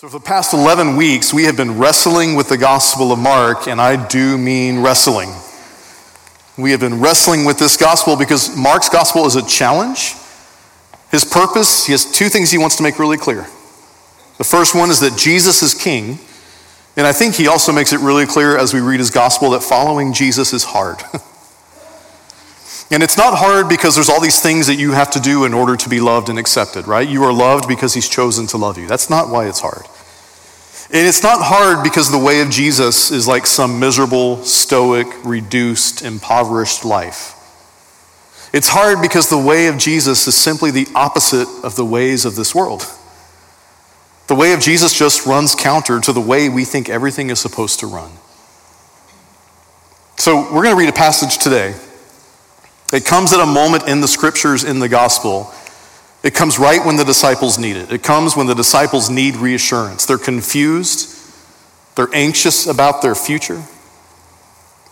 [0.00, 3.68] So, for the past 11 weeks, we have been wrestling with the Gospel of Mark,
[3.68, 5.28] and I do mean wrestling.
[6.56, 10.14] We have been wrestling with this Gospel because Mark's Gospel is a challenge.
[11.10, 13.42] His purpose, he has two things he wants to make really clear.
[14.38, 16.18] The first one is that Jesus is king,
[16.96, 19.62] and I think he also makes it really clear as we read his Gospel that
[19.62, 21.02] following Jesus is hard.
[22.90, 25.54] And it's not hard because there's all these things that you have to do in
[25.54, 27.08] order to be loved and accepted, right?
[27.08, 28.88] You are loved because he's chosen to love you.
[28.88, 29.86] That's not why it's hard.
[30.92, 36.02] And it's not hard because the way of Jesus is like some miserable, stoic, reduced,
[36.02, 37.36] impoverished life.
[38.52, 42.34] It's hard because the way of Jesus is simply the opposite of the ways of
[42.34, 42.84] this world.
[44.26, 47.78] The way of Jesus just runs counter to the way we think everything is supposed
[47.80, 48.10] to run.
[50.16, 51.74] So, we're going to read a passage today
[52.92, 55.52] it comes at a moment in the scriptures in the gospel.
[56.22, 57.92] It comes right when the disciples need it.
[57.92, 60.06] It comes when the disciples need reassurance.
[60.06, 61.16] They're confused,
[61.96, 63.62] they're anxious about their future.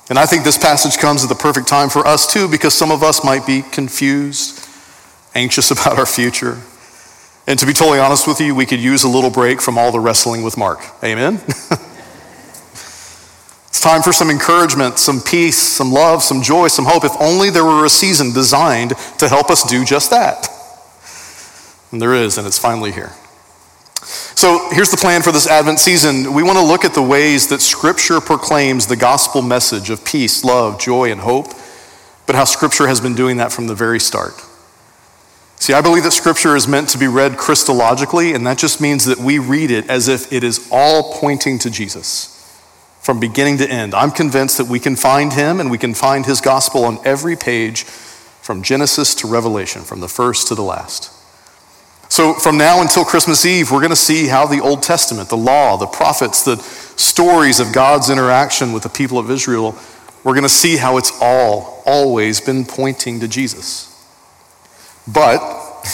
[0.09, 2.91] And I think this passage comes at the perfect time for us too, because some
[2.91, 4.67] of us might be confused,
[5.35, 6.59] anxious about our future.
[7.47, 9.91] And to be totally honest with you, we could use a little break from all
[9.91, 10.81] the wrestling with Mark.
[11.03, 11.41] Amen?
[13.69, 17.51] It's time for some encouragement, some peace, some love, some joy, some hope, if only
[17.51, 20.49] there were a season designed to help us do just that.
[21.93, 23.13] And there is, and it's finally here.
[24.03, 26.33] So here's the plan for this Advent season.
[26.33, 30.45] We want to look at the ways that Scripture proclaims the gospel message of peace,
[30.45, 31.49] love, joy, and hope,
[32.27, 34.35] but how Scripture has been doing that from the very start.
[35.57, 39.05] See, I believe that Scripture is meant to be read Christologically, and that just means
[39.07, 42.38] that we read it as if it is all pointing to Jesus
[43.09, 43.95] from beginning to end.
[43.95, 47.37] I'm convinced that we can find him and we can find his gospel on every
[47.37, 51.11] page from Genesis to Revelation, from the first to the last.
[52.11, 55.39] So, from now until Christmas Eve, we're going to see how the Old Testament, the
[55.39, 59.75] law, the prophets, the stories of God's interaction with the people of Israel,
[60.23, 64.07] we're going to see how it's all, always been pointing to Jesus.
[65.11, 65.41] But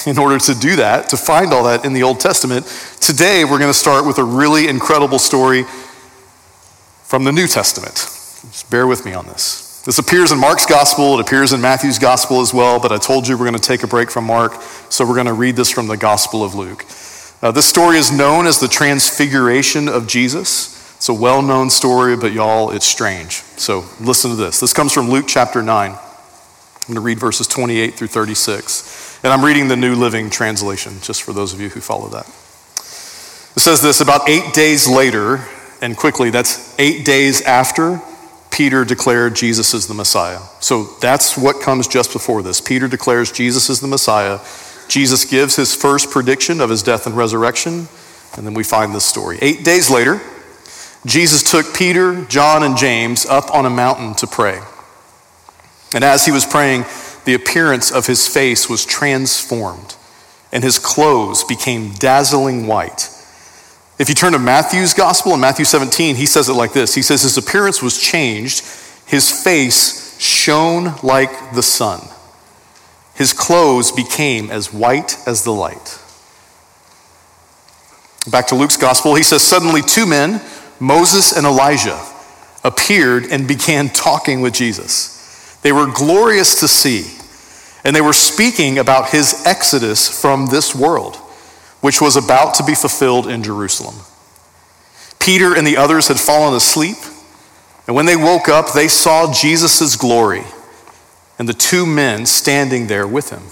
[0.09, 2.67] in order to do that, to find all that in the Old Testament,
[3.01, 5.65] today we're going to start with a really incredible story
[7.05, 7.95] from the New Testament.
[7.95, 9.83] Just bear with me on this.
[9.85, 13.29] This appears in Mark's gospel, it appears in Matthew's gospel as well, but I told
[13.29, 14.55] you we're going to take a break from Mark,
[14.89, 16.85] so we're going to read this from the gospel of Luke.
[17.43, 20.97] Uh, this story is known as the transfiguration of Jesus.
[20.97, 23.43] It's a well known story, but y'all, it's strange.
[23.59, 24.59] So listen to this.
[24.59, 25.91] This comes from Luke chapter 9.
[25.91, 25.99] I'm
[26.87, 29.21] going to read verses 28 through 36.
[29.23, 32.27] And I'm reading the New Living Translation, just for those of you who follow that.
[33.57, 35.47] It says this About eight days later,
[35.85, 38.01] and quickly, that's eight days after
[38.51, 40.41] Peter declared Jesus is the Messiah.
[40.61, 42.59] So that's what comes just before this.
[42.59, 44.39] Peter declares Jesus is the Messiah.
[44.89, 47.87] Jesus gives his first prediction of his death and resurrection,
[48.35, 49.37] and then we find this story.
[49.43, 50.23] Eight days later,
[51.05, 54.61] Jesus took Peter, John, and James up on a mountain to pray.
[55.95, 56.87] And as he was praying,
[57.27, 59.97] the appearance of his face was transformed,
[60.51, 63.11] and his clothes became dazzling white.
[63.97, 67.03] If you turn to Matthew's gospel in Matthew 17, he says it like this He
[67.03, 68.61] says, His appearance was changed,
[69.07, 72.01] his face shone like the sun,
[73.15, 76.01] his clothes became as white as the light.
[78.31, 80.41] Back to Luke's gospel, he says, Suddenly two men,
[80.81, 82.01] Moses and Elijah,
[82.65, 85.59] appeared and began talking with Jesus.
[85.63, 87.05] They were glorious to see,
[87.85, 91.21] and they were speaking about his exodus from this world
[91.85, 93.95] which was about to be fulfilled in Jerusalem.
[95.21, 96.97] Peter and the others had fallen asleep,
[97.87, 100.45] and when they woke up, they saw Jesus' glory
[101.39, 103.43] and the two men standing there with him.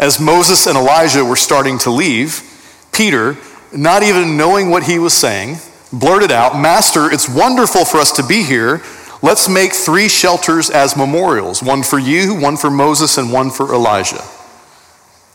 [0.00, 2.42] As Moses and Elijah were starting to leave,
[2.90, 3.36] Peter,
[3.72, 5.58] not even knowing what he was saying,
[5.92, 8.82] blurted out, Master, it's wonderful for us to be here.
[9.22, 13.72] Let's make three shelters as memorials one for you, one for Moses, and one for
[13.72, 14.24] Elijah.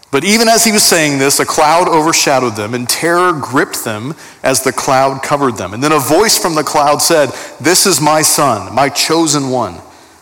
[0.10, 4.16] But even as he was saying this, a cloud overshadowed them, and terror gripped them
[4.42, 5.74] as the cloud covered them.
[5.74, 9.82] And then a voice from the cloud said, This is my son, my chosen one.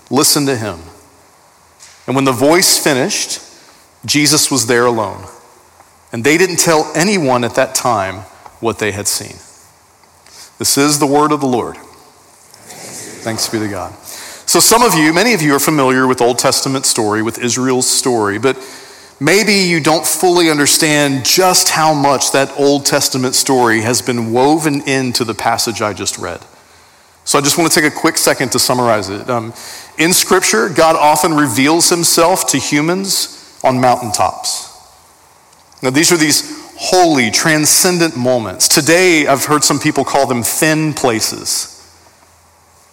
[0.09, 0.79] Listen to him.
[2.07, 3.41] And when the voice finished,
[4.05, 5.25] Jesus was there alone.
[6.11, 8.21] And they didn't tell anyone at that time
[8.59, 9.37] what they had seen.
[10.57, 11.77] This is the word of the Lord.
[13.25, 13.93] Thanks be to God.
[14.47, 17.89] So, some of you, many of you, are familiar with Old Testament story, with Israel's
[17.89, 18.55] story, but
[19.19, 24.81] Maybe you don't fully understand just how much that Old Testament story has been woven
[24.81, 26.41] into the passage I just read.
[27.23, 29.29] So I just want to take a quick second to summarize it.
[29.29, 29.53] Um,
[29.97, 34.71] in Scripture, God often reveals himself to humans on mountaintops.
[35.81, 38.67] Now, these are these holy, transcendent moments.
[38.67, 41.74] Today, I've heard some people call them thin places.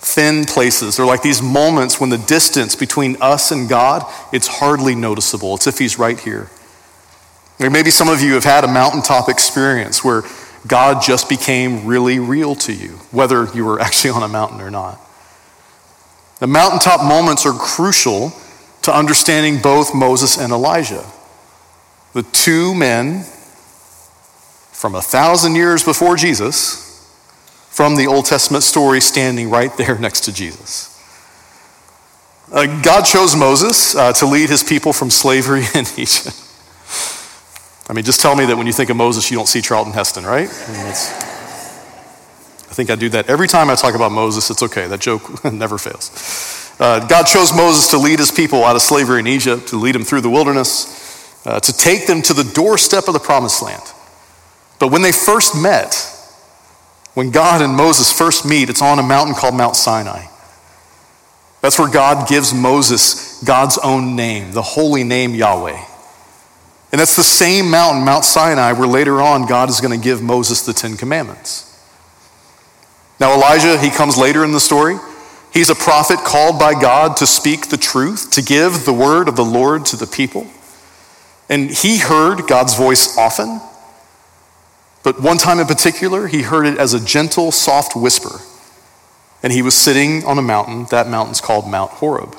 [0.02, 0.96] Thin places.
[0.96, 5.54] They're like these moments when the distance between us and God, it's hardly noticeable.
[5.54, 6.50] It's if He's right here.
[7.60, 10.22] Or maybe some of you have had a mountaintop experience where
[10.66, 14.70] God just became really real to you, whether you were actually on a mountain or
[14.70, 14.98] not.
[16.40, 18.32] The mountaintop moments are crucial
[18.82, 21.04] to understanding both Moses and Elijah.
[22.14, 23.22] The two men
[24.72, 26.91] from a thousand years before Jesus,
[27.72, 30.90] from the Old Testament story standing right there next to Jesus.
[32.52, 36.38] Uh, God chose Moses uh, to lead his people from slavery in Egypt.
[37.88, 39.94] I mean, just tell me that when you think of Moses, you don't see Charlton
[39.94, 40.50] Heston, right?
[40.50, 44.50] I, mean, I think I do that every time I talk about Moses.
[44.50, 46.76] It's okay, that joke never fails.
[46.78, 49.94] Uh, God chose Moses to lead his people out of slavery in Egypt, to lead
[49.94, 53.82] them through the wilderness, uh, to take them to the doorstep of the promised land.
[54.78, 56.11] But when they first met,
[57.14, 60.26] when God and Moses first meet, it's on a mountain called Mount Sinai.
[61.60, 65.80] That's where God gives Moses God's own name, the holy name Yahweh.
[66.90, 70.22] And that's the same mountain, Mount Sinai, where later on God is going to give
[70.22, 71.68] Moses the Ten Commandments.
[73.18, 74.96] Now, Elijah, he comes later in the story.
[75.52, 79.36] He's a prophet called by God to speak the truth, to give the word of
[79.36, 80.46] the Lord to the people.
[81.48, 83.60] And he heard God's voice often,
[85.02, 88.40] but one time in particular, he heard it as a gentle, soft whisper.
[89.42, 90.86] And he was sitting on a mountain.
[90.90, 92.36] That mountain's called Mount Horeb.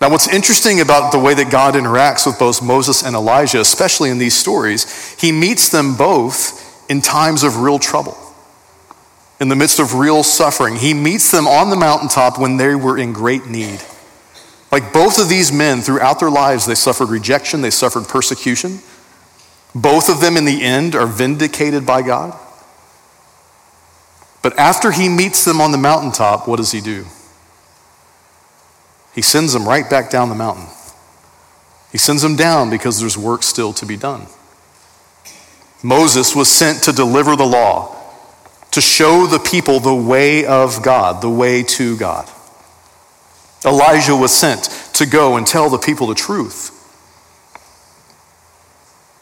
[0.00, 4.10] Now, what's interesting about the way that God interacts with both Moses and Elijah, especially
[4.10, 8.16] in these stories, he meets them both in times of real trouble,
[9.40, 10.76] in the midst of real suffering.
[10.76, 13.82] He meets them on the mountaintop when they were in great need.
[14.70, 18.78] Like both of these men, throughout their lives, they suffered rejection, they suffered persecution.
[19.74, 22.38] Both of them, in the end, are vindicated by God.
[24.42, 27.06] But after he meets them on the mountaintop, what does he do?
[29.14, 30.66] He sends them right back down the mountain.
[31.90, 34.26] He sends them down because there's work still to be done.
[35.82, 37.96] Moses was sent to deliver the law,
[38.72, 42.28] to show the people the way of God, the way to God.
[43.64, 46.74] Elijah was sent to go and tell the people the truth.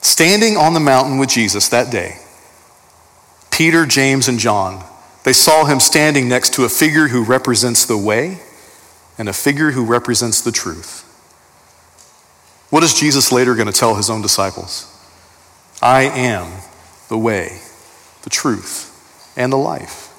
[0.06, 2.14] Standing on the mountain with Jesus that day,
[3.50, 4.84] Peter, James, and John,
[5.24, 8.38] they saw him standing next to a figure who represents the way
[9.18, 11.02] and a figure who represents the truth.
[12.70, 14.86] What is Jesus later going to tell his own disciples?
[15.82, 16.52] I am
[17.08, 17.60] the way,
[18.22, 20.12] the truth, and the life.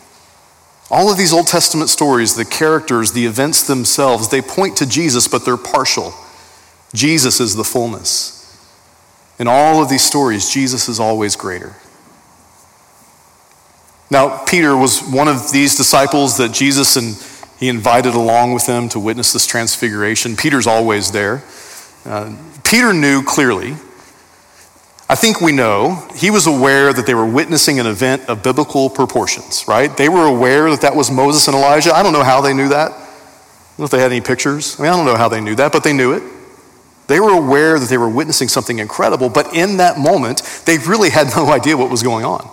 [0.92, 5.30] All of these Old Testament stories, the characters, the events themselves, they point to Jesus,
[5.30, 6.14] but they're partial.
[6.94, 8.37] Jesus is the fullness.
[9.40, 11.76] In all of these stories, Jesus is always greater.
[14.10, 17.16] Now, Peter was one of these disciples that Jesus and
[17.60, 20.36] he invited along with them to witness this transfiguration.
[20.36, 21.44] Peter's always there.
[22.06, 23.76] Uh, Peter knew clearly.
[25.10, 28.90] I think we know he was aware that they were witnessing an event of biblical
[28.90, 29.96] proportions, right?
[29.96, 31.94] They were aware that that was Moses and Elijah.
[31.94, 32.92] I don't know how they knew that.
[32.92, 34.80] I don't know if they had any pictures.
[34.80, 36.24] I mean, I don't know how they knew that, but they knew it.
[37.08, 41.10] They were aware that they were witnessing something incredible, but in that moment, they really
[41.10, 42.50] had no idea what was going on.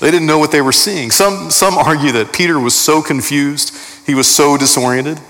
[0.00, 1.10] They didn't know what they were seeing.
[1.10, 3.76] Some, some argue that Peter was so confused,
[4.06, 5.20] he was so disoriented,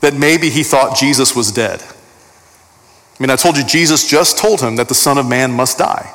[0.00, 1.82] that maybe he thought Jesus was dead.
[1.82, 5.78] I mean, I told you, Jesus just told him that the Son of Man must
[5.78, 6.14] die.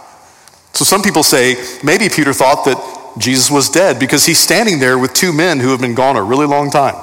[0.73, 4.97] So some people say maybe Peter thought that Jesus was dead because he's standing there
[4.99, 6.95] with two men who have been gone a really long time.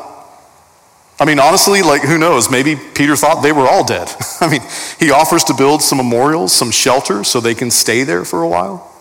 [1.23, 2.51] I mean, honestly, like, who knows?
[2.51, 4.13] Maybe Peter thought they were all dead.
[4.41, 4.61] I mean,
[4.99, 8.49] he offers to build some memorials, some shelter, so they can stay there for a
[8.49, 8.93] while.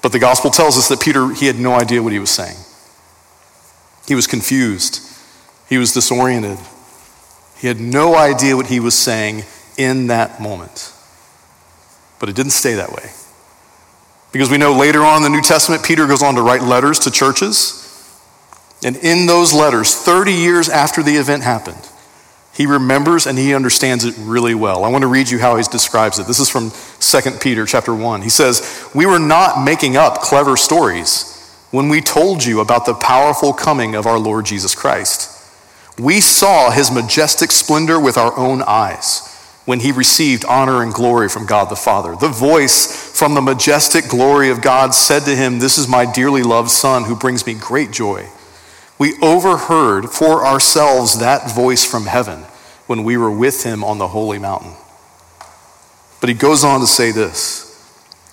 [0.00, 2.56] But the gospel tells us that Peter, he had no idea what he was saying.
[4.08, 5.06] He was confused,
[5.68, 6.56] he was disoriented.
[7.58, 9.42] He had no idea what he was saying
[9.76, 10.94] in that moment.
[12.18, 13.10] But it didn't stay that way.
[14.32, 17.00] Because we know later on in the New Testament, Peter goes on to write letters
[17.00, 17.89] to churches.
[18.82, 21.88] And in those letters, 30 years after the event happened,
[22.52, 24.84] he remembers and he understands it really well.
[24.84, 26.26] I want to read you how he describes it.
[26.26, 26.70] This is from
[27.00, 28.22] 2 Peter chapter 1.
[28.22, 28.62] He says,
[28.94, 31.24] "We were not making up clever stories
[31.70, 35.28] when we told you about the powerful coming of our Lord Jesus Christ.
[35.98, 39.22] We saw his majestic splendor with our own eyes."
[39.66, 42.16] When he received honor and glory from God the Father.
[42.16, 46.42] The voice from the majestic glory of God said to him, This is my dearly
[46.42, 48.26] loved Son who brings me great joy.
[49.00, 52.40] We overheard for ourselves that voice from heaven
[52.86, 54.74] when we were with him on the holy mountain.
[56.20, 57.66] But he goes on to say this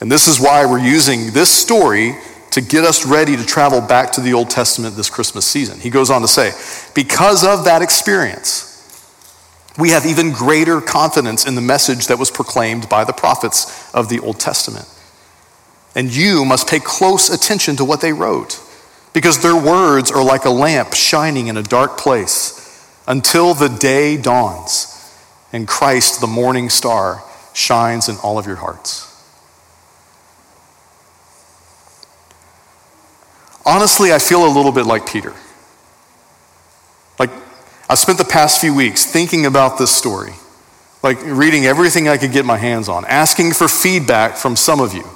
[0.01, 2.17] And this is why we're using this story
[2.51, 5.79] to get us ready to travel back to the Old Testament this Christmas season.
[5.79, 6.51] He goes on to say,
[6.93, 8.65] because of that experience,
[9.77, 14.09] we have even greater confidence in the message that was proclaimed by the prophets of
[14.09, 14.87] the Old Testament.
[15.95, 18.59] And you must pay close attention to what they wrote,
[19.17, 24.15] because their words are like a lamp shining in a dark place until the day
[24.15, 25.11] dawns
[25.51, 29.05] and Christ, the morning star, shines in all of your hearts.
[33.65, 35.33] Honestly, I feel a little bit like Peter.
[37.17, 37.31] Like,
[37.89, 40.33] I've spent the past few weeks thinking about this story,
[41.01, 44.93] like reading everything I could get my hands on, asking for feedback from some of
[44.93, 45.09] you.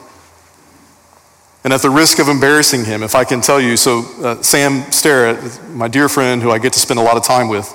[1.63, 4.91] And at the risk of embarrassing him, if I can tell you, so uh, Sam
[4.91, 7.67] Starrett, my dear friend who I get to spend a lot of time with,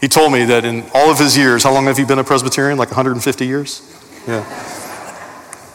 [0.00, 2.24] he told me that in all of his years, how long have you been a
[2.24, 2.76] Presbyterian?
[2.76, 3.82] Like 150 years?
[4.26, 4.40] Yeah.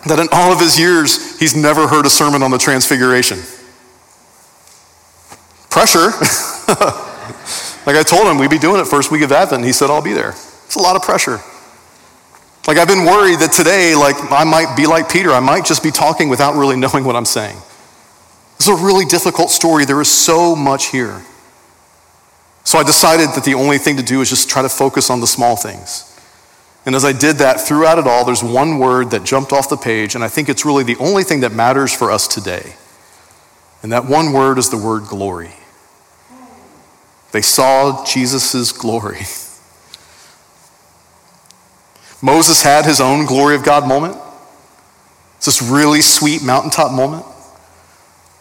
[0.08, 3.40] that in all of his years, he's never heard a sermon on the Transfiguration.
[5.70, 6.10] Pressure.
[7.86, 9.64] like I told him, we'd be doing it first week of Advent.
[9.64, 10.32] He said, I'll be there.
[10.32, 11.40] It's a lot of pressure.
[12.68, 15.32] Like I've been worried that today, like I might be like Peter.
[15.32, 17.58] I might just be talking without really knowing what I'm saying.
[18.58, 19.86] This is a really difficult story.
[19.86, 21.22] There is so much here.
[22.66, 25.22] So I decided that the only thing to do is just try to focus on
[25.22, 26.06] the small things.
[26.86, 29.78] And as I did that throughout it all, there's one word that jumped off the
[29.78, 32.76] page, and I think it's really the only thing that matters for us today.
[33.82, 35.52] And that one word is the word glory.
[37.32, 39.22] They saw Jesus' glory.
[42.22, 44.18] Moses had his own glory of God moment.
[45.38, 47.26] It's this really sweet mountaintop moment.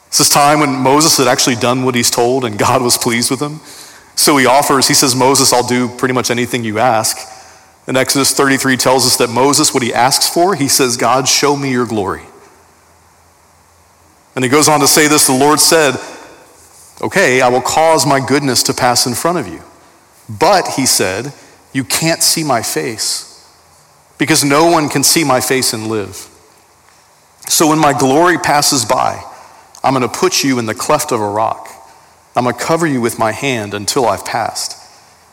[0.08, 3.30] It's this time when Moses had actually done what he's told and God was pleased
[3.30, 3.60] with him.
[4.16, 7.16] So he offers, he says, Moses, I'll do pretty much anything you ask.
[7.86, 11.56] And Exodus 33 tells us that Moses, what he asks for, he says, God, show
[11.56, 12.22] me your glory.
[14.34, 15.94] And he goes on to say this the Lord said,
[17.00, 19.62] Okay, I will cause my goodness to pass in front of you.
[20.28, 21.32] But, he said,
[21.72, 23.27] you can't see my face
[24.18, 26.28] because no one can see my face and live.
[27.48, 29.22] So when my glory passes by,
[29.82, 31.68] I'm going to put you in the cleft of a rock.
[32.36, 34.76] I'm going to cover you with my hand until I've passed.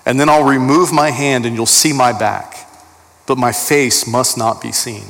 [0.06, 2.70] And then I'll remove my hand and you'll see my back,
[3.26, 5.06] but my face must not be seen.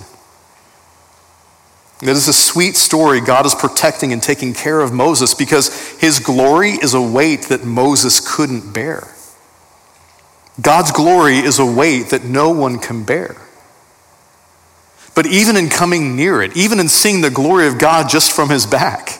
[2.02, 3.22] It is a sweet story.
[3.22, 7.64] God is protecting and taking care of Moses because his glory is a weight that
[7.64, 9.08] Moses couldn't bear.
[10.62, 13.38] God's glory is a weight that no one can bear.
[15.16, 18.50] But even in coming near it, even in seeing the glory of God just from
[18.50, 19.20] his back,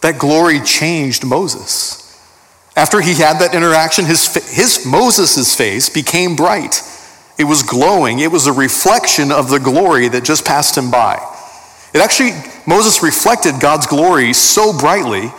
[0.00, 2.00] that glory changed Moses.
[2.74, 6.82] After he had that interaction, his, his Moses' face became bright.
[7.38, 8.18] It was glowing.
[8.18, 11.14] It was a reflection of the glory that just passed him by.
[11.94, 12.32] It actually,
[12.66, 15.30] Moses reflected God's glory so brightly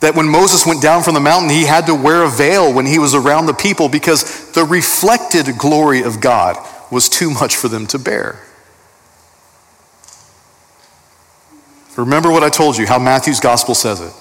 [0.00, 2.86] that when Moses went down from the mountain, he had to wear a veil when
[2.86, 6.56] he was around the people because the reflected glory of God
[6.92, 8.45] was too much for them to bear.
[11.96, 14.12] Remember what I told you, how Matthew's gospel says it.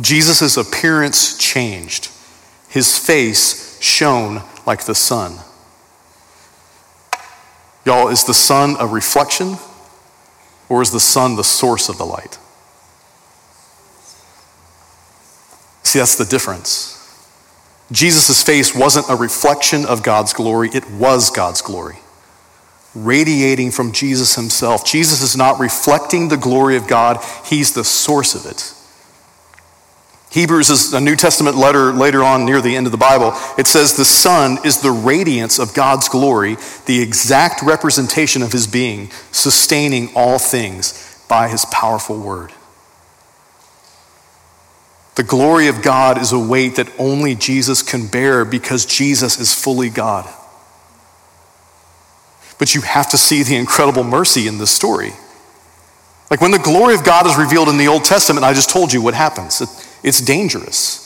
[0.00, 2.10] Jesus' appearance changed,
[2.68, 5.38] his face shone like the sun.
[7.84, 9.56] Y'all, is the sun a reflection
[10.68, 12.38] or is the sun the source of the light?
[15.82, 16.92] See, that's the difference.
[17.92, 21.98] Jesus' face wasn't a reflection of God's glory, it was God's glory
[22.96, 24.84] radiating from Jesus himself.
[24.84, 28.72] Jesus is not reflecting the glory of God, he's the source of it.
[30.30, 33.32] Hebrews is a New Testament letter later on near the end of the Bible.
[33.56, 38.66] It says the Son is the radiance of God's glory, the exact representation of his
[38.66, 42.52] being, sustaining all things by his powerful word.
[45.14, 49.54] The glory of God is a weight that only Jesus can bear because Jesus is
[49.54, 50.28] fully God.
[52.58, 55.12] But you have to see the incredible mercy in this story.
[56.30, 58.92] Like when the glory of God is revealed in the Old Testament, I just told
[58.92, 59.60] you what happens.
[60.02, 61.02] It's dangerous.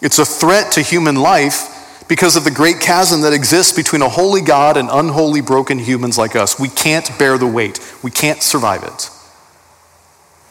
[0.00, 4.08] It's a threat to human life because of the great chasm that exists between a
[4.08, 6.58] holy God and unholy, broken humans like us.
[6.60, 9.10] We can't bear the weight, we can't survive it.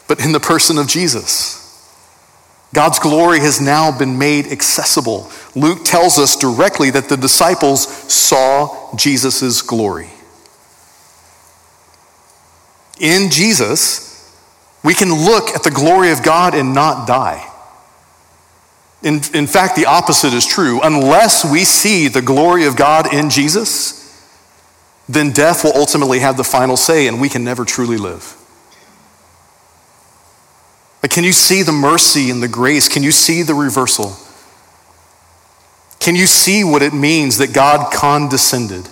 [0.08, 1.58] But in the person of Jesus,
[2.74, 5.30] God's glory has now been made accessible.
[5.54, 10.10] Luke tells us directly that the disciples saw Jesus' glory
[13.02, 14.08] in Jesus,
[14.82, 17.46] we can look at the glory of God and not die.
[19.02, 20.80] In, in fact, the opposite is true.
[20.82, 23.98] Unless we see the glory of God in Jesus,
[25.08, 28.36] then death will ultimately have the final say and we can never truly live.
[31.00, 32.88] But can you see the mercy and the grace?
[32.88, 34.16] Can you see the reversal?
[35.98, 38.88] Can you see what it means that God condescended?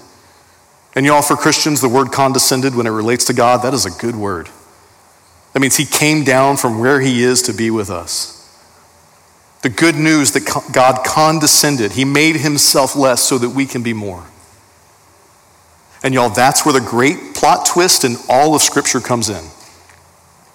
[0.94, 3.90] And y'all, for Christians, the word condescended when it relates to God, that is a
[3.90, 4.48] good word.
[5.52, 8.36] That means he came down from where he is to be with us.
[9.62, 13.92] The good news that God condescended, he made himself less so that we can be
[13.92, 14.24] more.
[16.02, 19.44] And y'all, that's where the great plot twist in all of Scripture comes in.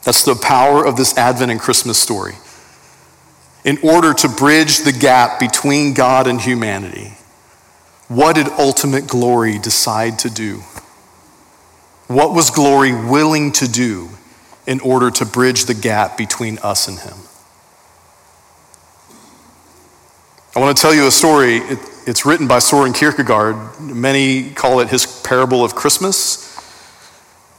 [0.03, 2.33] That's the power of this Advent and Christmas story.
[3.63, 7.13] In order to bridge the gap between God and humanity,
[8.07, 10.61] what did ultimate glory decide to do?
[12.07, 14.09] What was glory willing to do
[14.67, 17.17] in order to bridge the gap between us and Him?
[20.55, 21.57] I want to tell you a story.
[21.57, 23.79] It, it's written by Soren Kierkegaard.
[23.81, 26.45] Many call it his parable of Christmas.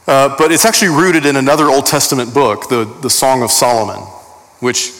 [0.07, 4.01] Uh, but it's actually rooted in another Old Testament book, the, the Song of Solomon,
[4.61, 4.93] which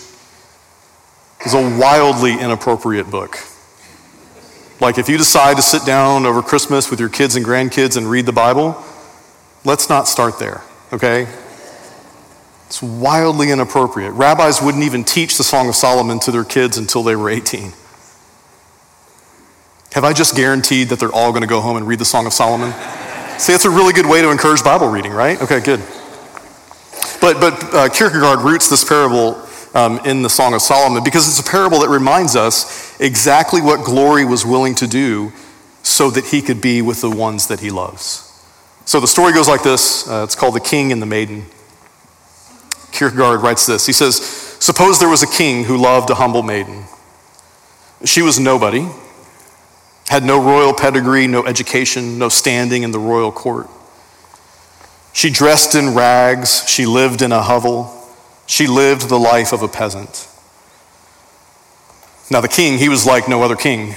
[1.46, 3.40] is a wildly inappropriate book.
[4.80, 8.10] Like, if you decide to sit down over Christmas with your kids and grandkids and
[8.10, 8.82] read the Bible,
[9.66, 10.62] let's not start there,
[10.94, 11.28] okay?
[12.68, 14.14] It's wildly inappropriate.
[14.14, 17.72] Rabbis wouldn't even teach the Song of Solomon to their kids until they were 18.
[19.94, 22.28] Have I just guaranteed that they're all going to go home and read the Song
[22.28, 22.72] of Solomon?
[23.40, 25.42] See, that's a really good way to encourage Bible reading, right?
[25.42, 25.80] Okay, good.
[27.20, 29.42] But, but uh, Kierkegaard roots this parable
[29.74, 33.86] um, in the Song of Solomon because it's a parable that reminds us exactly what
[33.86, 35.32] glory was willing to do
[35.84, 38.24] so that he could be with the ones that he loves.
[38.86, 41.46] So the story goes like this uh, it's called The King and the Maiden.
[42.92, 44.16] Kierkegaard writes this He says,
[44.60, 46.86] Suppose there was a king who loved a humble maiden.
[48.06, 48.88] She was nobody
[50.08, 53.68] had no royal pedigree, no education, no standing in the royal court.
[55.14, 57.94] She dressed in rags, she lived in a hovel,
[58.46, 60.30] she lived the life of a peasant.
[62.30, 63.96] Now, the king, he was like no other king.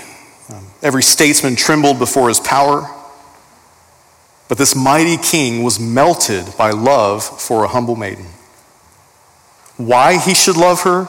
[0.52, 2.88] Um, every statesman trembled before his power.
[4.48, 8.26] But this mighty king was melted by love for a humble maiden.
[9.76, 11.08] Why he should love her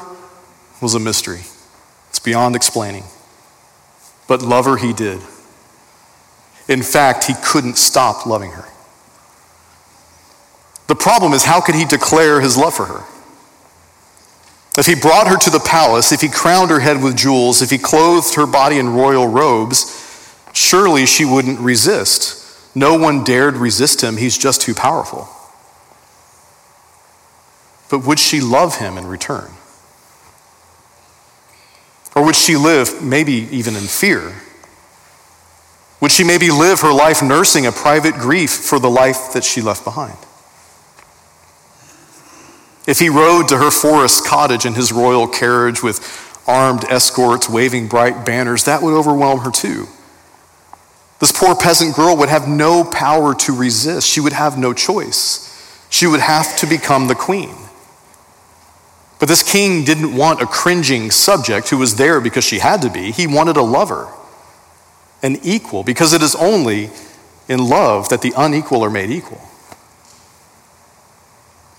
[0.82, 1.42] was a mystery.
[2.10, 3.04] It's beyond explaining
[4.32, 5.20] but love her he did.
[6.70, 8.64] In fact, he couldn't stop loving her.
[10.88, 13.04] The problem is, how could he declare his love for her?
[14.78, 17.70] If he brought her to the palace, if he crowned her head with jewels, if
[17.70, 22.38] he clothed her body in royal robes, surely she wouldn't resist.
[22.76, 24.16] No one dared resist him.
[24.16, 25.28] He's just too powerful.
[27.90, 29.52] But would she love him in return?
[32.16, 34.42] Or would she live, maybe even in fear?
[36.00, 39.62] Would she maybe live her life nursing a private grief for the life that she
[39.62, 40.18] left behind?
[42.92, 47.88] If he rode to her forest cottage in his royal carriage with armed escorts waving
[47.88, 49.88] bright banners, that would overwhelm her too.
[51.22, 54.10] This poor peasant girl would have no power to resist.
[54.10, 55.88] She would have no choice.
[55.90, 57.56] She would have to become the queen.
[59.22, 62.90] But this king didn't want a cringing subject who was there because she had to
[62.90, 63.12] be.
[63.12, 64.12] He wanted a lover,
[65.24, 66.90] an equal, because it is only
[67.48, 69.48] in love that the unequal are made equal.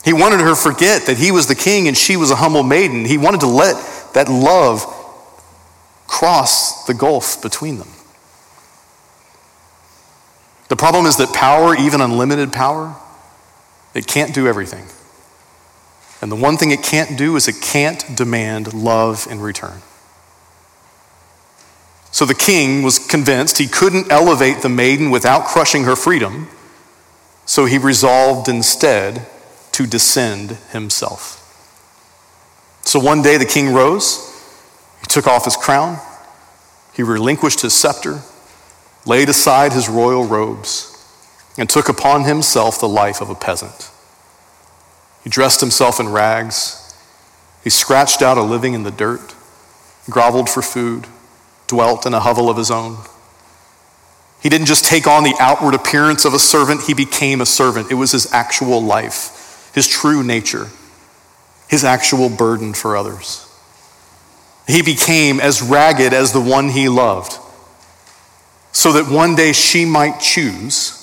[0.05, 2.62] He wanted her to forget that he was the king and she was a humble
[2.62, 3.05] maiden.
[3.05, 3.77] He wanted to let
[4.15, 4.85] that love
[6.07, 7.88] cross the gulf between them.
[10.69, 12.97] The problem is that power, even unlimited power,
[13.95, 14.87] it can't do everything.
[16.21, 19.83] And the one thing it can't do is it can't demand love in return.
[22.11, 26.49] So the king was convinced he couldn't elevate the maiden without crushing her freedom,
[27.45, 29.27] so he resolved instead
[29.72, 31.38] to descend himself.
[32.82, 34.28] So one day the king rose,
[35.00, 35.98] he took off his crown,
[36.92, 38.20] he relinquished his scepter,
[39.06, 40.88] laid aside his royal robes,
[41.58, 43.90] and took upon himself the life of a peasant.
[45.24, 46.78] He dressed himself in rags.
[47.62, 49.35] He scratched out a living in the dirt,
[50.11, 51.06] groveled for food,
[51.68, 52.98] dwelt in a hovel of his own.
[54.42, 57.90] He didn't just take on the outward appearance of a servant, he became a servant.
[57.90, 59.38] It was his actual life,
[59.74, 60.68] his true nature,
[61.68, 63.48] his actual burden for others.
[64.66, 67.38] He became as ragged as the one he loved,
[68.72, 70.98] so that one day she might choose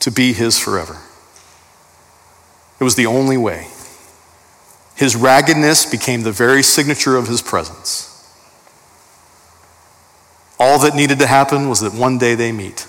[0.00, 0.98] to be his forever.
[2.78, 3.68] It was the only way.
[4.94, 8.12] His raggedness became the very signature of his presence.
[10.58, 12.86] All that needed to happen was that one day they meet.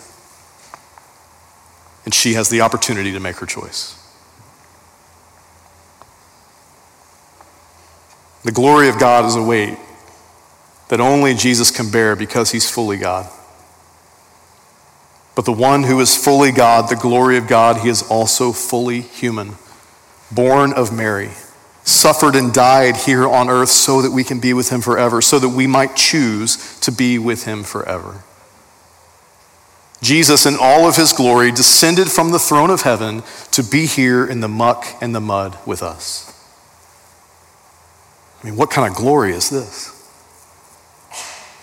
[2.06, 3.97] and she has the opportunity to make her choice.
[8.48, 9.78] The glory of God is a weight
[10.88, 13.30] that only Jesus can bear because he's fully God.
[15.36, 19.02] But the one who is fully God, the glory of God, he is also fully
[19.02, 19.56] human,
[20.32, 21.32] born of Mary,
[21.84, 25.40] suffered and died here on earth so that we can be with him forever, so
[25.40, 28.24] that we might choose to be with him forever.
[30.02, 34.26] Jesus, in all of his glory, descended from the throne of heaven to be here
[34.26, 36.27] in the muck and the mud with us.
[38.42, 39.94] I mean, what kind of glory is this?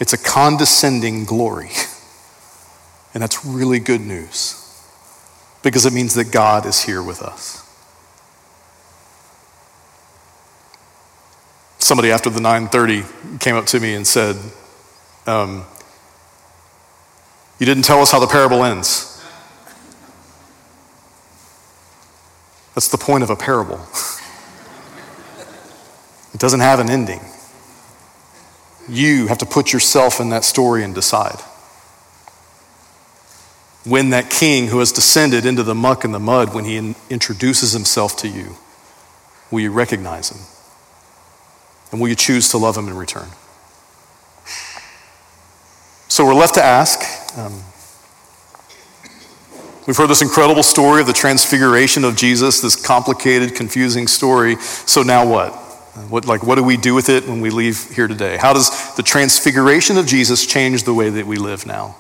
[0.01, 1.71] It's a condescending glory.
[3.15, 4.61] And that's really good news
[5.63, 7.61] because it means that God is here with us.
[11.79, 14.37] Somebody after the 930 came up to me and said,
[15.27, 15.65] um,
[17.59, 19.11] You didn't tell us how the parable ends.
[22.75, 23.81] That's the point of a parable.
[26.35, 27.21] it doesn't have an ending.
[28.89, 31.41] You have to put yourself in that story and decide.
[33.85, 36.97] When that king who has descended into the muck and the mud, when he in-
[37.09, 38.57] introduces himself to you,
[39.51, 40.41] will you recognize him?
[41.93, 43.29] And will you choose to love him in return?
[46.09, 47.01] So we're left to ask.
[47.39, 47.53] Um,
[49.87, 54.57] we've heard this incredible story of the transfiguration of Jesus, this complicated, confusing story.
[54.57, 55.64] So now what?
[56.09, 58.37] What, like, what do we do with it when we leave here today?
[58.37, 61.97] How does the transfiguration of Jesus change the way that we live now?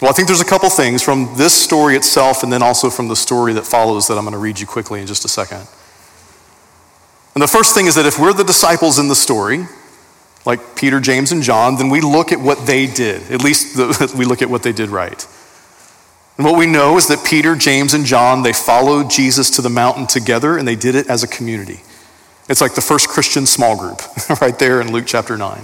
[0.00, 3.08] Well, I think there's a couple things from this story itself and then also from
[3.08, 5.68] the story that follows that I'm going to read you quickly in just a second.
[7.34, 9.66] And the first thing is that if we're the disciples in the story,
[10.44, 13.30] like Peter, James, and John, then we look at what they did.
[13.30, 15.26] At least the, we look at what they did right.
[16.38, 19.68] And what we know is that Peter, James, and John, they followed Jesus to the
[19.68, 21.82] mountain together and they did it as a community.
[22.50, 24.02] It's like the first Christian small group
[24.40, 25.62] right there in Luke chapter 9.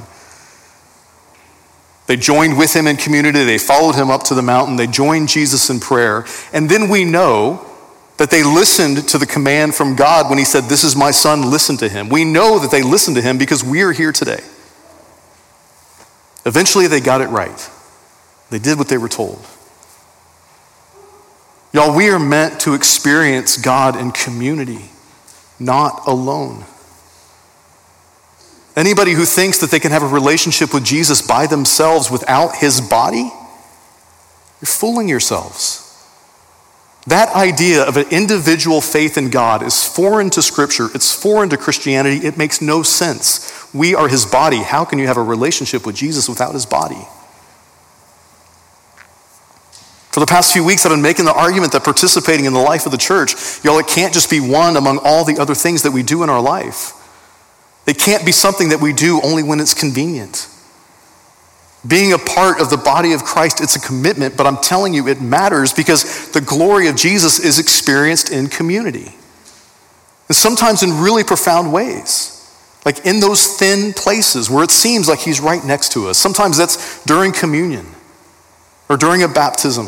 [2.06, 3.42] They joined with him in community.
[3.42, 4.76] They followed him up to the mountain.
[4.76, 6.24] They joined Jesus in prayer.
[6.52, 7.66] And then we know
[8.18, 11.50] that they listened to the command from God when he said, This is my son,
[11.50, 12.08] listen to him.
[12.08, 14.40] We know that they listened to him because we are here today.
[16.44, 17.70] Eventually, they got it right.
[18.50, 19.44] They did what they were told.
[21.72, 24.90] Y'all, we are meant to experience God in community,
[25.58, 26.64] not alone.
[28.76, 32.82] Anybody who thinks that they can have a relationship with Jesus by themselves without his
[32.82, 33.32] body,
[34.60, 35.82] you're fooling yourselves.
[37.06, 40.88] That idea of an individual faith in God is foreign to Scripture.
[40.92, 42.26] It's foreign to Christianity.
[42.26, 43.72] It makes no sense.
[43.72, 44.58] We are his body.
[44.58, 47.06] How can you have a relationship with Jesus without his body?
[50.10, 52.86] For the past few weeks, I've been making the argument that participating in the life
[52.86, 55.92] of the church, y'all, it can't just be one among all the other things that
[55.92, 56.95] we do in our life.
[57.86, 60.48] It can't be something that we do only when it's convenient.
[61.86, 65.06] Being a part of the body of Christ, it's a commitment, but I'm telling you,
[65.06, 69.14] it matters because the glory of Jesus is experienced in community.
[70.28, 72.32] And sometimes in really profound ways.
[72.84, 76.18] Like in those thin places where it seems like he's right next to us.
[76.18, 77.86] Sometimes that's during communion
[78.88, 79.86] or during a baptism.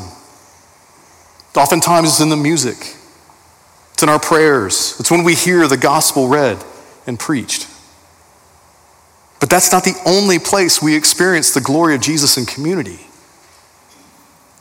[1.56, 2.76] Oftentimes it's in the music,
[3.92, 6.62] it's in our prayers, it's when we hear the gospel read
[7.04, 7.66] and preached.
[9.40, 13.00] But that's not the only place we experience the glory of Jesus in community.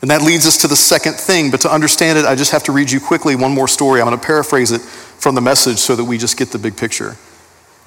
[0.02, 1.50] And that leads us to the second thing.
[1.50, 4.00] But to understand it, I just have to read you quickly one more story.
[4.00, 6.78] I'm going to paraphrase it from the message so that we just get the big
[6.78, 7.18] picture.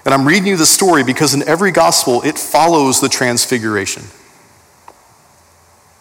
[0.04, 4.02] And I'm reading you the story because in every gospel, it follows the transfiguration.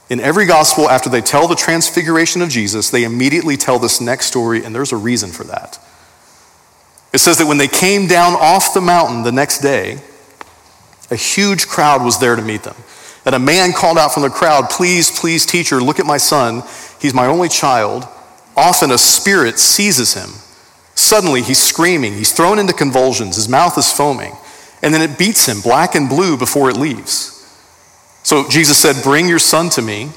[0.09, 4.25] In every gospel, after they tell the transfiguration of Jesus, they immediately tell this next
[4.25, 5.77] story, and there's a reason for that.
[7.13, 9.99] It says that when they came down off the mountain the next day,
[11.11, 12.75] a huge crowd was there to meet them.
[13.25, 16.63] And a man called out from the crowd, Please, please, teacher, look at my son.
[16.99, 18.07] He's my only child.
[18.55, 20.29] Often a spirit seizes him.
[20.95, 22.13] Suddenly he's screaming.
[22.13, 23.35] He's thrown into convulsions.
[23.35, 24.33] His mouth is foaming.
[24.81, 27.35] And then it beats him black and blue before it leaves.
[28.23, 30.09] So Jesus said, Bring your son to me.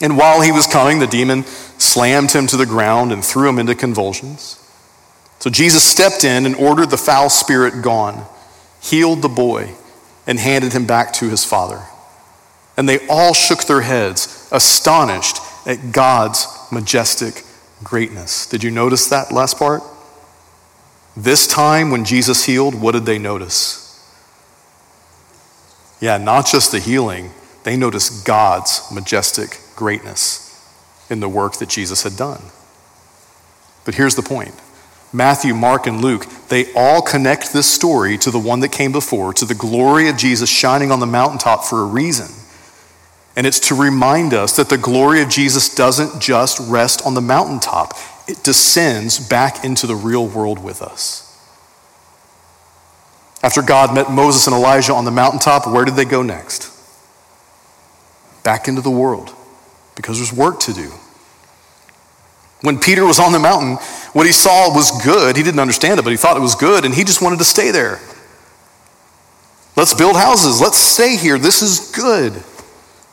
[0.00, 1.44] And while he was coming, the demon
[1.78, 4.58] slammed him to the ground and threw him into convulsions.
[5.38, 8.24] So Jesus stepped in and ordered the foul spirit gone,
[8.80, 9.74] healed the boy
[10.26, 11.82] and handed him back to his father.
[12.76, 17.44] And they all shook their heads, astonished at God's majestic
[17.84, 18.46] greatness.
[18.46, 19.82] Did you notice that last part?
[21.16, 23.78] This time when Jesus healed, what did they notice?
[26.00, 27.30] Yeah, not just the healing,
[27.64, 30.40] they noticed God's majestic greatness.
[31.12, 32.40] in the work that Jesus had done.
[33.84, 34.54] But here's the point
[35.12, 39.34] Matthew, Mark, and Luke, they all connect this story to the one that came before,
[39.34, 42.28] to the glory of Jesus shining on the mountaintop for a reason.
[43.36, 47.20] And it's to remind us that the glory of Jesus doesn't just rest on the
[47.20, 47.94] mountaintop,
[48.26, 51.28] it descends back into the real world with us.
[53.42, 56.70] After God met Moses and Elijah on the mountaintop, where did they go next?
[58.44, 59.34] Back into the world,
[59.96, 60.92] because there's work to do.
[62.62, 63.74] When Peter was on the mountain,
[64.12, 65.36] what he saw was good.
[65.36, 67.44] He didn't understand it, but he thought it was good, and he just wanted to
[67.44, 68.00] stay there.
[69.76, 70.60] Let's build houses.
[70.60, 71.38] Let's stay here.
[71.38, 72.42] This is good.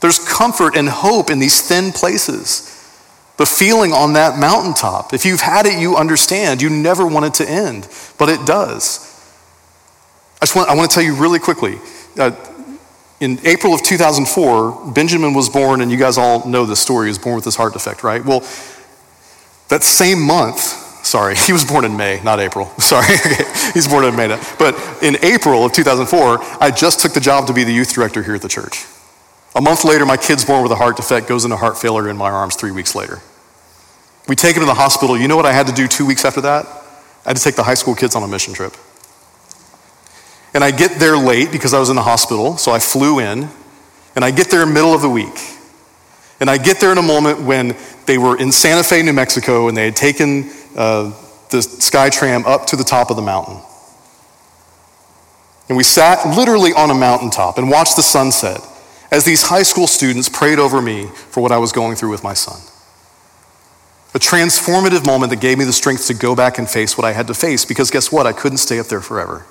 [0.02, 2.66] There's comfort and hope in these thin places.
[3.38, 6.62] The feeling on that mountaintop, if you've had it, you understand.
[6.62, 9.06] You never want it to end, but it does.
[10.42, 11.80] I just want, I want to tell you really quickly.
[12.18, 12.32] Uh,
[13.20, 17.08] in April of 2004, Benjamin was born, and you guys all know this story.
[17.08, 18.24] He was born with this heart defect, right?
[18.24, 18.42] Well,
[19.70, 20.60] that same month,
[21.06, 22.66] sorry, he was born in May, not April.
[22.80, 23.16] Sorry,
[23.74, 24.28] he's born in May.
[24.28, 24.42] Now.
[24.58, 28.24] But in April of 2004, I just took the job to be the youth director
[28.24, 28.86] here at the church.
[29.56, 32.18] A month later, my kid's born with a heart defect, goes into heart failure in
[32.18, 33.20] my arms three weeks later.
[34.28, 35.18] We take him to the hospital.
[35.18, 36.68] You know what I had to do two weeks after that?
[37.26, 38.76] I had to take the high school kids on a mission trip.
[40.54, 43.50] And I get there late because I was in the hospital, so I flew in.
[44.16, 45.34] And I get there in the middle of the week.
[46.40, 47.76] And I get there in a moment when
[48.06, 51.10] they were in Santa Fe, New Mexico, and they had taken uh,
[51.50, 53.60] the Skytram up to the top of the mountain.
[55.68, 58.60] And we sat literally on a mountaintop and watched the sunset
[59.12, 62.24] as these high school students prayed over me for what I was going through with
[62.24, 62.60] my son.
[64.16, 67.12] A transformative moment that gave me the strength to go back and face what I
[67.12, 68.26] had to face because guess what?
[68.26, 69.46] I couldn't stay up there forever.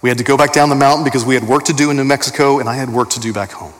[0.00, 1.96] We had to go back down the mountain because we had work to do in
[1.96, 3.74] New Mexico and I had work to do back home.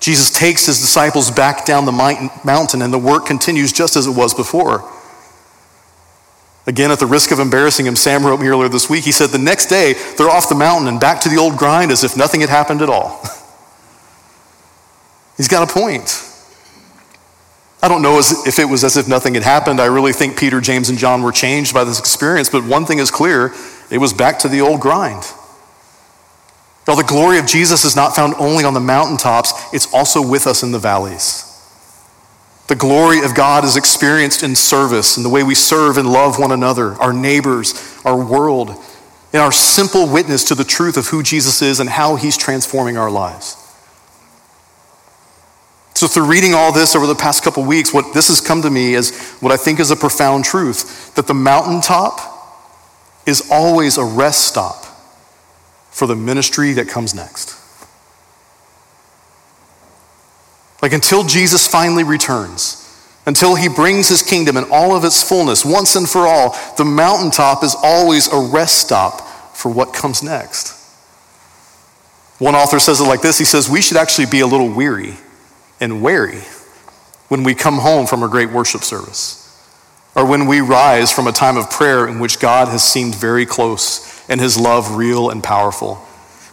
[0.00, 4.16] Jesus takes his disciples back down the mountain, and the work continues just as it
[4.16, 4.90] was before.
[6.66, 9.04] Again, at the risk of embarrassing him, Sam wrote me earlier this week.
[9.04, 11.90] He said, The next day, they're off the mountain and back to the old grind
[11.90, 13.20] as if nothing had happened at all.
[15.36, 16.26] He's got a point.
[17.82, 19.80] I don't know if it was as if nothing had happened.
[19.80, 22.98] I really think Peter, James, and John were changed by this experience, but one thing
[22.98, 23.54] is clear
[23.90, 25.24] it was back to the old grind.
[26.88, 30.46] Now, the glory of Jesus is not found only on the mountaintops, it's also with
[30.46, 31.46] us in the valleys.
[32.68, 36.38] The glory of God is experienced in service, in the way we serve and love
[36.38, 38.70] one another, our neighbors, our world,
[39.32, 42.96] in our simple witness to the truth of who Jesus is and how he's transforming
[42.96, 43.56] our lives.
[45.94, 48.70] So, through reading all this over the past couple weeks, what this has come to
[48.70, 52.20] me as what I think is a profound truth that the mountaintop
[53.26, 54.86] is always a rest stop
[55.90, 57.56] for the ministry that comes next.
[60.82, 62.76] Like until Jesus finally returns,
[63.26, 66.84] until he brings his kingdom in all of its fullness, once and for all, the
[66.84, 69.20] mountaintop is always a rest stop
[69.56, 70.76] for what comes next.
[72.38, 75.14] One author says it like this He says, We should actually be a little weary
[75.80, 76.40] and wary
[77.28, 79.36] when we come home from a great worship service,
[80.16, 83.44] or when we rise from a time of prayer in which God has seemed very
[83.44, 86.00] close and his love real and powerful.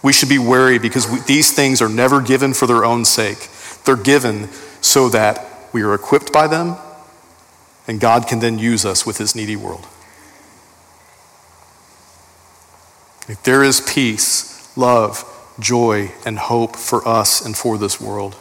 [0.04, 3.48] We should be wary because we, these things are never given for their own sake.
[3.86, 4.50] They're given
[4.82, 6.76] so that we are equipped by them
[7.88, 9.88] and God can then use us with his needy world.
[13.30, 15.24] If there is peace, love,
[15.60, 18.36] joy, and hope for us and for this world.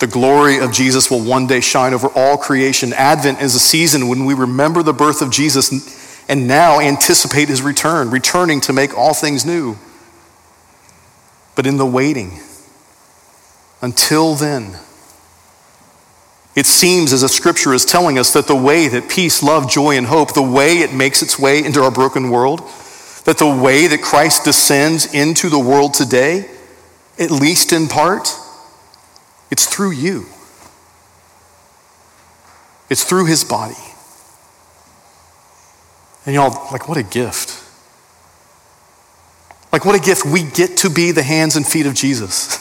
[0.00, 2.92] The glory of Jesus will one day shine over all creation.
[2.92, 5.70] Advent is a season when we remember the birth of Jesus
[6.30, 9.76] and now anticipate his return, returning to make all things new.
[11.56, 12.38] But in the waiting,
[13.82, 14.76] until then,
[16.54, 19.96] it seems as if Scripture is telling us that the way that peace, love, joy,
[19.96, 22.60] and hope, the way it makes its way into our broken world,
[23.24, 26.48] that the way that Christ descends into the world today,
[27.18, 28.28] at least in part,
[29.50, 30.26] it's through you.
[32.88, 33.89] It's through his body.
[36.30, 37.60] And y'all, like, what a gift.
[39.72, 40.24] Like, what a gift.
[40.24, 42.56] We get to be the hands and feet of Jesus.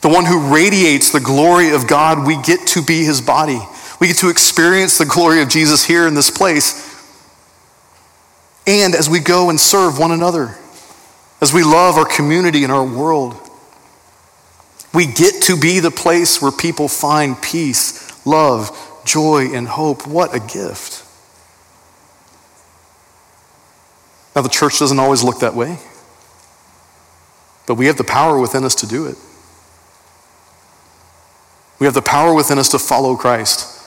[0.00, 3.58] The one who radiates the glory of God, we get to be his body.
[4.00, 6.96] We get to experience the glory of Jesus here in this place.
[8.64, 10.56] And as we go and serve one another,
[11.40, 13.34] as we love our community and our world,
[14.94, 18.70] we get to be the place where people find peace, love,
[19.04, 20.06] joy, and hope.
[20.06, 21.06] What a gift.
[24.38, 25.78] Now, the church doesn't always look that way,
[27.66, 29.16] but we have the power within us to do it.
[31.80, 33.82] We have the power within us to follow Christ,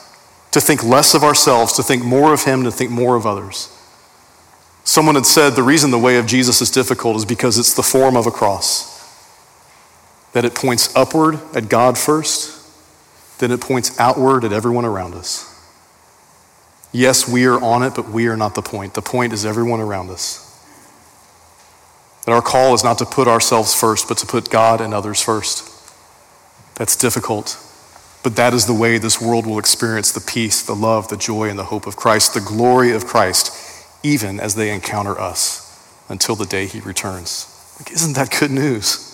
[0.50, 3.74] to think less of ourselves, to think more of Him, to think more of others.
[4.84, 7.82] Someone had said the reason the way of Jesus is difficult is because it's the
[7.82, 8.92] form of a cross.
[10.34, 12.60] That it points upward at God first,
[13.38, 15.51] then it points outward at everyone around us.
[16.92, 18.92] Yes, we are on it, but we are not the point.
[18.92, 20.48] The point is everyone around us.
[22.26, 25.20] That our call is not to put ourselves first, but to put God and others
[25.20, 25.68] first.
[26.76, 27.58] That's difficult,
[28.22, 31.48] but that is the way this world will experience the peace, the love, the joy,
[31.48, 35.62] and the hope of Christ, the glory of Christ, even as they encounter us
[36.08, 37.48] until the day He returns.
[37.78, 39.08] Like, isn't that good news?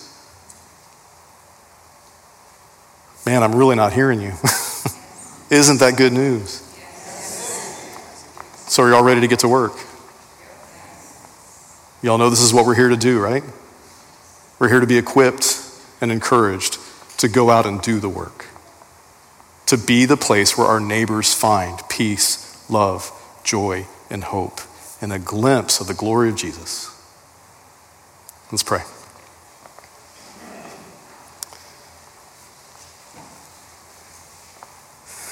[3.25, 4.31] Man, I'm really not hearing you.
[5.49, 6.68] isn't that good news?
[8.69, 9.73] So, are y'all ready to get to work?
[12.03, 13.41] Y'all know this is what we're here to do, right?
[14.59, 15.59] We're here to be equipped
[15.99, 16.77] and encouraged
[17.17, 18.45] to go out and do the work,
[19.65, 23.11] to be the place where our neighbors find peace, love,
[23.43, 24.61] joy, and hope,
[25.01, 26.95] and a glimpse of the glory of Jesus.
[28.51, 28.83] Let's pray.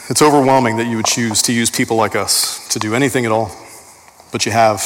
[0.10, 3.32] It's overwhelming that you would choose to use people like us to do anything at
[3.32, 3.52] all,
[4.32, 4.80] but you have.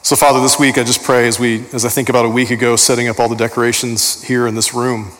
[0.00, 2.50] So, Father, this week I just pray as we, as I think about a week
[2.50, 5.12] ago, setting up all the decorations here in this room.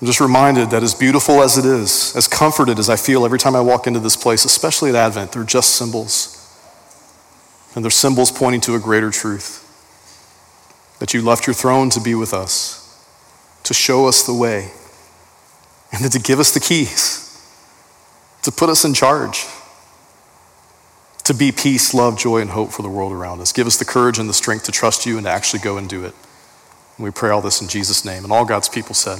[0.00, 3.40] I'm just reminded that as beautiful as it is, as comforted as I feel every
[3.40, 6.36] time I walk into this place, especially at Advent, they're just symbols.
[7.74, 9.64] And they're symbols pointing to a greater truth
[11.00, 13.04] that you left your throne to be with us,
[13.64, 14.70] to show us the way,
[15.92, 17.24] and then to give us the keys,
[18.42, 19.46] to put us in charge
[21.28, 23.52] to be peace, love, joy, and hope for the world around us.
[23.52, 25.86] Give us the courage and the strength to trust you and to actually go and
[25.86, 26.14] do it.
[26.96, 28.24] And we pray all this in Jesus' name.
[28.24, 29.18] And all God's people said,